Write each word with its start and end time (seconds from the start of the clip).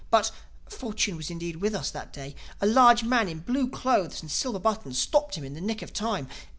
But 0.09 0.31
(fortune 0.67 1.15
was 1.15 1.29
indeed 1.29 1.57
with 1.57 1.75
us 1.75 1.91
that 1.91 2.11
day), 2.11 2.35
a 2.59 2.65
large 2.65 3.03
man 3.03 3.27
in 3.27 3.37
blue 3.41 3.69
clothes 3.69 4.23
and 4.23 4.31
silver 4.31 4.57
buttons 4.57 4.97
stopped 4.97 5.35
him 5.35 5.43
in 5.43 5.53
the 5.53 5.61
nick 5.61 5.83
of 5.83 5.93
time. 5.93 6.27